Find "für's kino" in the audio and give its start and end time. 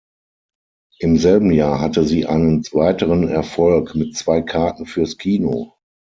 4.87-5.75